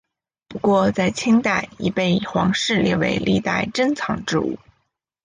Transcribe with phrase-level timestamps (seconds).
[0.47, 4.57] 不过在清代已被皇室列为世代珍藏之物。